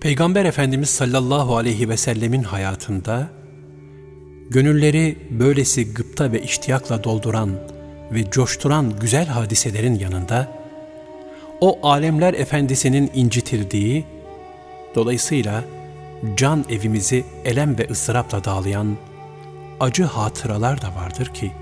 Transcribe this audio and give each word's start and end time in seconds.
Peygamber 0.00 0.44
Efendimiz 0.44 0.90
sallallahu 0.90 1.56
aleyhi 1.56 1.88
ve 1.88 1.96
sellemin 1.96 2.42
hayatında 2.42 3.28
gönülleri 4.50 5.18
böylesi 5.30 5.94
gıpta 5.94 6.32
ve 6.32 6.42
iştiyakla 6.42 7.04
dolduran 7.04 7.50
ve 8.12 8.30
coşturan 8.30 8.98
güzel 9.00 9.26
hadiselerin 9.26 9.98
yanında 9.98 10.48
o 11.60 11.78
alemler 11.82 12.34
efendisinin 12.34 13.10
incitildiği, 13.14 14.04
dolayısıyla 14.94 15.64
can 16.36 16.64
evimizi 16.70 17.24
elem 17.44 17.78
ve 17.78 17.88
ıstırapla 17.90 18.44
dağlayan 18.44 18.96
acı 19.80 20.04
hatıralar 20.04 20.82
da 20.82 20.94
vardır 20.94 21.26
ki, 21.26 21.52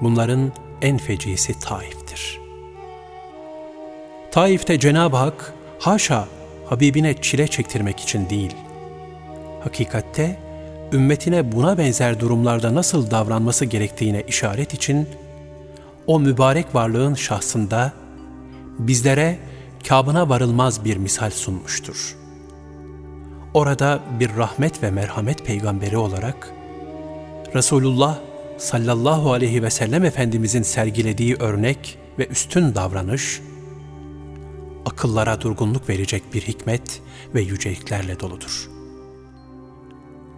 bunların 0.00 0.52
en 0.82 0.98
fecisi 0.98 1.60
Taif'tir. 1.60 2.38
Taif'te 4.30 4.78
Cenab-ı 4.78 5.16
Hak, 5.16 5.54
haşa 5.78 6.28
Habibine 6.70 7.14
çile 7.20 7.46
çektirmek 7.46 8.00
için 8.00 8.30
değil, 8.30 8.56
hakikatte 9.60 10.38
ümmetine 10.92 11.52
buna 11.52 11.78
benzer 11.78 12.20
durumlarda 12.20 12.74
nasıl 12.74 13.10
davranması 13.10 13.64
gerektiğine 13.64 14.22
işaret 14.28 14.74
için, 14.74 15.08
o 16.06 16.20
mübarek 16.20 16.74
varlığın 16.74 17.14
şahsında 17.14 17.92
bizlere 18.78 19.38
kabına 19.88 20.28
varılmaz 20.28 20.84
bir 20.84 20.96
misal 20.96 21.30
sunmuştur. 21.30 22.16
Orada 23.54 24.00
bir 24.20 24.36
rahmet 24.36 24.82
ve 24.82 24.90
merhamet 24.90 25.46
peygamberi 25.46 25.96
olarak 25.96 26.52
Resulullah 27.54 28.18
sallallahu 28.58 29.32
aleyhi 29.32 29.62
ve 29.62 29.70
sellem 29.70 30.04
Efendimizin 30.04 30.62
sergilediği 30.62 31.36
örnek 31.36 31.98
ve 32.18 32.26
üstün 32.26 32.74
davranış, 32.74 33.40
akıllara 34.90 35.40
durgunluk 35.40 35.88
verecek 35.88 36.22
bir 36.34 36.42
hikmet 36.42 37.02
ve 37.34 37.40
yüceliklerle 37.40 38.20
doludur. 38.20 38.70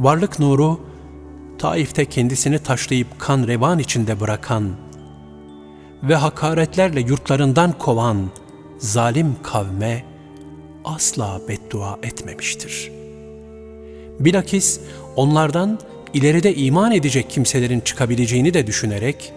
Varlık 0.00 0.38
nuru, 0.38 0.80
Taif'te 1.58 2.04
kendisini 2.04 2.58
taşlayıp 2.58 3.18
kan 3.18 3.46
revan 3.46 3.78
içinde 3.78 4.20
bırakan 4.20 4.76
ve 6.02 6.14
hakaretlerle 6.14 7.00
yurtlarından 7.00 7.78
kovan 7.78 8.30
zalim 8.78 9.36
kavme 9.42 10.04
asla 10.84 11.40
beddua 11.48 11.98
etmemiştir. 12.02 12.92
Bilakis 14.20 14.80
onlardan 15.16 15.78
ileride 16.14 16.54
iman 16.54 16.92
edecek 16.92 17.30
kimselerin 17.30 17.80
çıkabileceğini 17.80 18.54
de 18.54 18.66
düşünerek 18.66 19.32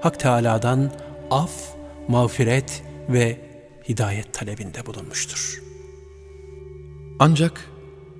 Hak 0.00 0.20
Teâlâ'dan 0.20 0.90
af, 1.30 1.50
mağfiret 2.08 2.82
ve 3.08 3.47
hidayet 3.88 4.32
talebinde 4.32 4.86
bulunmuştur. 4.86 5.62
Ancak 7.18 7.64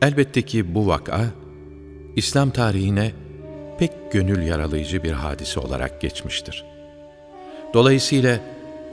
elbette 0.03 0.43
ki 0.43 0.75
bu 0.75 0.87
vaka 0.87 1.25
İslam 2.17 2.51
tarihine 2.51 3.13
pek 3.79 4.13
gönül 4.13 4.43
yaralayıcı 4.43 5.03
bir 5.03 5.13
hadise 5.13 5.61
olarak 5.61 6.01
geçmiştir. 6.01 6.65
Dolayısıyla 7.75 8.41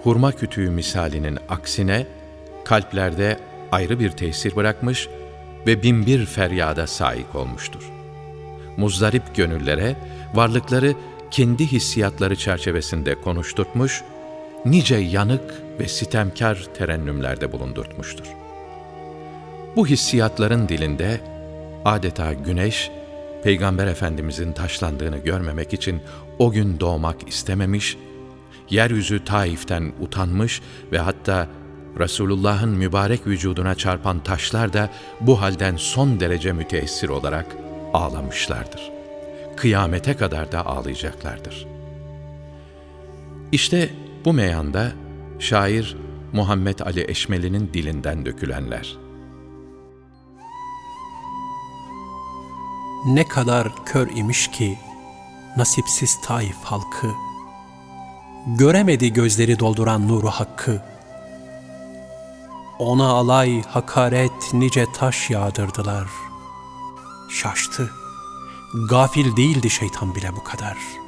hurma 0.03 0.31
kütüğü 0.31 0.70
misalinin 0.70 1.40
aksine 1.50 2.08
kalplerde 2.66 3.40
ayrı 3.72 4.00
bir 4.00 4.09
tesir 4.09 4.56
bırakmış 4.56 5.09
ve 5.68 5.84
binbir 5.84 6.26
feryada 6.26 6.88
sahip 6.88 7.36
olmuştur. 7.36 7.92
Muzdarip 8.78 9.36
gönüllere 9.36 9.96
varlıkları 10.34 10.94
kendi 11.31 11.68
hissiyatları 11.68 12.36
çerçevesinde 12.36 13.22
konuşturtmuş, 13.22 14.03
nice 14.66 14.95
yanık 14.95 15.53
ve 15.80 15.88
sitemkar 15.88 16.67
terennümlerde 16.77 17.52
bulundurtmuştur. 17.52 18.25
Bu 19.75 19.88
hissiyatların 19.88 20.69
dilinde 20.69 21.22
adeta 21.85 22.33
güneş, 22.33 22.91
Peygamber 23.44 23.88
Efendimizin 23.88 24.52
taşlandığını 24.52 25.17
görmemek 25.17 25.73
için 25.73 26.02
o 26.40 26.51
gün 26.51 26.79
doğmak 26.79 27.28
istememiş, 27.28 27.97
yeryüzü 28.69 29.25
Taif'ten 29.25 29.94
utanmış 30.01 30.62
ve 30.91 31.00
hatta 31.00 31.47
Resulullah'ın 32.00 32.69
mübarek 32.69 33.28
vücuduna 33.28 33.75
çarpan 33.75 34.19
taşlar 34.19 34.73
da 34.73 34.90
bu 35.22 35.41
halden 35.41 35.75
son 35.75 36.19
derece 36.19 36.53
müteessir 36.53 37.09
olarak 37.09 37.45
ağlamışlardır. 37.94 38.91
Kıyamete 39.57 40.13
kadar 40.13 40.51
da 40.51 40.66
ağlayacaklardır. 40.66 41.67
İşte 43.51 43.90
bu 44.25 44.34
meyanda 44.34 44.91
şair 45.40 45.97
Muhammed 46.34 46.80
Ali 46.80 47.12
Eşmeli'nin 47.12 47.74
dilinden 47.74 48.25
dökülenler. 48.25 48.97
Ne 53.06 53.28
kadar 53.28 53.85
kör 53.85 54.08
imiş 54.16 54.52
ki 54.52 54.78
nasipsiz 55.58 56.22
Taif 56.22 56.58
halkı, 56.64 57.12
göremedi 58.47 59.14
gözleri 59.14 59.59
dolduran 59.59 60.08
nuru 60.08 60.28
hakkı. 60.28 60.81
Ona 62.80 63.08
alay, 63.08 63.64
hakaret, 63.64 64.53
nice 64.53 64.85
taş 64.94 65.30
yağdırdılar. 65.30 66.08
Şaştı, 67.30 67.91
gafil 68.90 69.35
değildi 69.35 69.69
şeytan 69.69 70.16
bile 70.16 70.31
bu 70.35 70.44
kadar.'' 70.44 71.04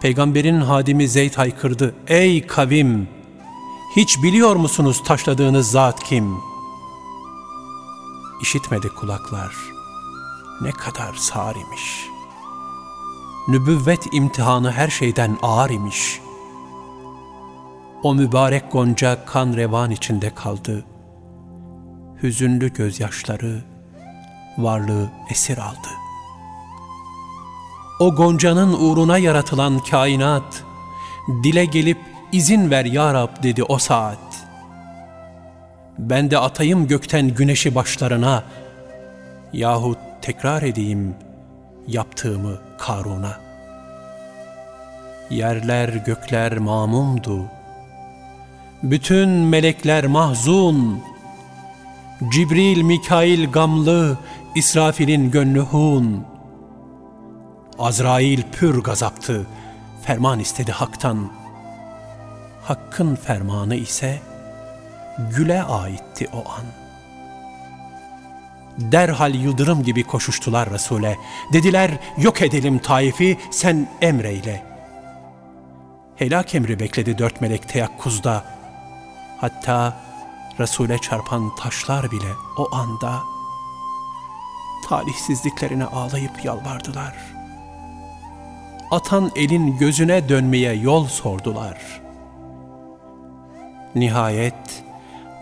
Peygamberin 0.00 0.60
hadimi 0.60 1.08
Zeyd 1.08 1.34
haykırdı. 1.34 1.94
Ey 2.06 2.46
kavim! 2.46 3.08
Hiç 3.96 4.22
biliyor 4.22 4.56
musunuz 4.56 5.02
taşladığınız 5.04 5.70
zat 5.70 6.04
kim? 6.04 6.36
İşitmedi 8.42 8.88
kulaklar. 8.88 9.54
Ne 10.60 10.70
kadar 10.70 11.14
sağır 11.14 11.56
imiş. 11.56 12.06
Nübüvvet 13.48 14.06
imtihanı 14.12 14.72
her 14.72 14.88
şeyden 14.88 15.38
ağır 15.42 15.70
imiş. 15.70 16.20
O 18.02 18.14
mübarek 18.14 18.72
gonca 18.72 19.24
kan 19.24 19.56
revan 19.56 19.90
içinde 19.90 20.34
kaldı. 20.34 20.84
Hüzünlü 22.22 22.72
gözyaşları 22.72 23.64
varlığı 24.58 25.10
esir 25.30 25.58
aldı 25.58 25.99
o 28.00 28.14
goncanın 28.14 28.72
uğruna 28.72 29.18
yaratılan 29.18 29.78
kainat, 29.78 30.64
dile 31.42 31.64
gelip 31.64 31.98
izin 32.32 32.70
ver 32.70 32.84
ya 32.84 33.14
Rab 33.14 33.42
dedi 33.42 33.62
o 33.62 33.78
saat. 33.78 34.46
Ben 35.98 36.30
de 36.30 36.38
atayım 36.38 36.86
gökten 36.86 37.28
güneşi 37.28 37.74
başlarına, 37.74 38.44
yahut 39.52 39.98
tekrar 40.22 40.62
edeyim 40.62 41.14
yaptığımı 41.88 42.58
Karun'a. 42.78 43.40
Yerler 45.30 45.88
gökler 45.88 46.58
mamumdu, 46.58 47.44
bütün 48.82 49.28
melekler 49.28 50.06
mahzun, 50.06 51.02
Cibril, 52.32 52.82
Mikail 52.82 53.50
gamlı, 53.50 54.18
İsrafil'in 54.54 55.30
gönlü 55.30 55.60
hun.'' 55.60 56.29
Azrail 57.80 58.42
pür 58.52 58.82
gazaptı, 58.82 59.46
ferman 60.02 60.40
istedi 60.40 60.72
haktan. 60.72 61.32
Hakkın 62.62 63.16
fermanı 63.16 63.74
ise 63.74 64.18
güle 65.36 65.62
aitti 65.62 66.28
o 66.32 66.38
an. 66.50 66.64
Derhal 68.78 69.34
yıldırım 69.34 69.82
gibi 69.82 70.04
koşuştular 70.04 70.70
Resul'e. 70.70 71.16
Dediler 71.52 71.90
yok 72.18 72.42
edelim 72.42 72.78
Taif'i 72.78 73.38
sen 73.50 73.88
emreyle. 74.00 74.62
Helak 76.16 76.54
emri 76.54 76.80
bekledi 76.80 77.18
dört 77.18 77.40
melek 77.40 77.68
teyakkuzda. 77.68 78.44
Hatta 79.40 79.96
Resul'e 80.58 80.98
çarpan 80.98 81.54
taşlar 81.56 82.10
bile 82.10 82.32
o 82.58 82.74
anda 82.74 83.20
talihsizliklerine 84.88 85.84
ağlayıp 85.84 86.44
yalvardılar.'' 86.44 87.39
Atan 88.90 89.32
elin 89.36 89.78
gözüne 89.78 90.28
dönmeye 90.28 90.74
yol 90.74 91.06
sordular. 91.06 92.00
Nihayet 93.94 94.84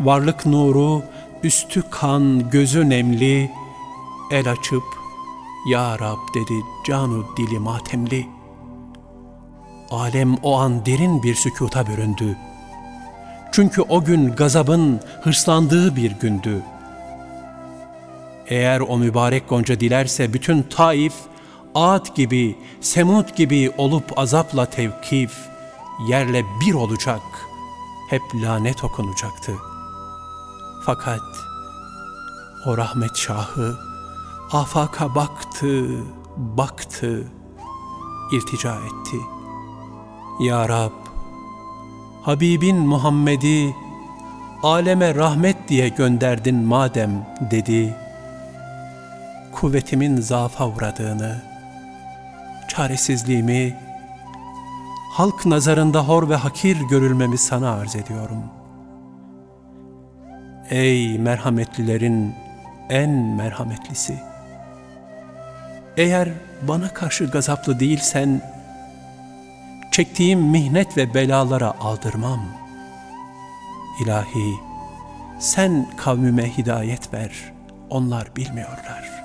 varlık 0.01 0.47
nuru, 0.47 1.03
üstü 1.43 1.83
kan, 1.91 2.51
gözü 2.51 2.89
nemli, 2.89 3.51
el 4.31 4.51
açıp 4.51 4.85
Ya 5.71 5.99
Rab 5.99 6.35
dedi 6.35 6.55
canu 6.87 7.27
dili 7.37 7.59
matemli. 7.59 8.27
Alem 9.91 10.35
o 10.43 10.59
an 10.59 10.87
derin 10.87 11.23
bir 11.23 11.35
sükuta 11.35 11.87
büründü. 11.87 12.37
Çünkü 13.53 13.83
o 13.83 14.05
gün 14.05 14.33
gazabın 14.33 15.01
hırslandığı 15.23 15.97
bir 15.97 16.11
gündü. 16.11 16.63
Eğer 18.47 18.81
o 18.81 18.99
mübarek 18.99 19.49
gonca 19.49 19.81
dilerse 19.81 20.33
bütün 20.33 20.63
Taif 20.63 21.15
Ad 21.75 22.15
gibi, 22.15 22.59
Semud 22.81 23.37
gibi 23.37 23.73
olup 23.79 24.19
azapla 24.19 24.67
tevkif, 24.67 25.49
yerle 26.09 26.45
bir 26.61 26.75
olacak, 26.75 27.23
hep 28.11 28.23
lanet 28.35 28.85
okunacaktı. 28.85 29.53
Fakat 30.87 31.21
o 32.67 32.77
rahmet 32.77 33.17
şahı 33.17 33.77
afaka 34.53 35.15
baktı, 35.15 36.05
baktı, 36.37 37.33
irtica 38.33 38.75
etti. 38.75 39.17
Ya 40.41 40.69
Rab, 40.69 40.93
Habibin 42.23 42.77
Muhammed'i 42.77 43.75
aleme 44.63 45.15
rahmet 45.15 45.69
diye 45.69 45.89
gönderdin 45.89 46.57
madem 46.57 47.27
dedi. 47.51 47.97
Kuvvetimin 49.53 50.21
zaafa 50.21 50.69
uğradığını, 50.69 51.43
çaresizliğimi, 52.79 53.75
halk 55.13 55.47
nazarında 55.47 56.09
hor 56.09 56.29
ve 56.29 56.37
hakir 56.37 56.77
görülmemi 56.81 57.39
sana 57.39 57.71
arz 57.71 57.97
ediyorum. 57.97 58.45
Ey 60.71 61.19
merhametlilerin 61.19 62.35
en 62.91 63.11
merhametlisi! 63.11 64.19
Eğer 65.97 66.29
bana 66.63 66.95
karşı 66.95 67.25
gazaplı 67.25 67.81
değilsen, 67.81 68.43
çektiğim 69.91 70.41
mihnet 70.41 70.97
ve 70.97 71.15
belalara 71.15 71.75
aldırmam. 71.81 72.41
İlahi, 74.05 74.55
sen 75.39 75.87
kavmime 75.97 76.57
hidayet 76.59 77.15
ver, 77.15 77.53
onlar 77.91 78.37
bilmiyorlar. 78.37 79.25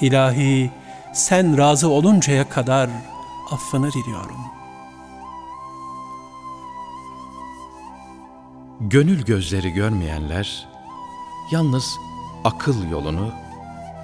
İlahi, 0.00 0.70
sen 1.14 1.58
razı 1.58 1.88
oluncaya 1.88 2.48
kadar 2.48 2.90
affını 3.50 3.92
diliyorum. 3.92 4.36
Gönül 8.80 9.24
gözleri 9.24 9.70
görmeyenler, 9.70 10.68
yalnız 11.50 11.96
akıl 12.44 12.90
yolunu 12.90 13.32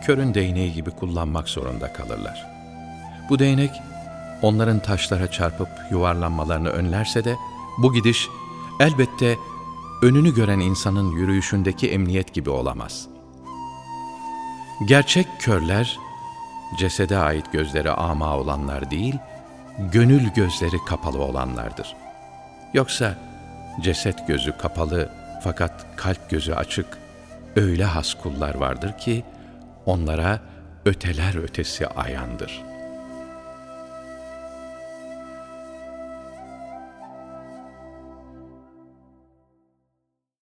körün 0.05 0.35
değneği 0.35 0.73
gibi 0.73 0.91
kullanmak 0.91 1.49
zorunda 1.49 1.93
kalırlar. 1.93 2.47
Bu 3.31 3.39
değnek, 3.39 3.71
onların 4.43 4.81
taşlara 4.81 5.31
çarpıp 5.31 5.69
yuvarlanmalarını 5.91 6.69
önlerse 6.69 7.25
de, 7.25 7.37
bu 7.79 7.93
gidiş 7.93 8.29
elbette 8.81 9.37
önünü 10.03 10.35
gören 10.35 10.61
insanın 10.61 11.11
yürüyüşündeki 11.11 11.91
emniyet 11.91 12.35
gibi 12.35 12.51
olamaz. 12.51 13.07
Gerçek 14.85 15.27
körler, 15.41 15.99
cesede 16.79 17.19
ait 17.19 17.53
gözleri 17.53 17.91
ama 17.91 18.37
olanlar 18.37 18.91
değil, 18.91 19.19
gönül 19.79 20.29
gözleri 20.29 20.77
kapalı 20.89 21.23
olanlardır. 21.23 21.97
Yoksa 22.75 23.15
ceset 23.81 24.27
gözü 24.27 24.57
kapalı 24.59 25.13
fakat 25.43 25.87
kalp 25.97 26.31
gözü 26.31 26.53
açık 26.53 26.99
öyle 27.57 27.85
has 27.85 28.15
kullar 28.15 28.55
vardır 28.55 28.99
ki 28.99 29.25
onlara 29.87 30.41
öteler 30.85 31.43
ötesi 31.43 31.87
ayandır.'' 31.87 32.70